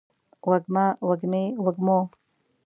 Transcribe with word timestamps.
وږمه، 0.49 0.85
وږمې، 1.07 1.43
وږمو 1.63 1.99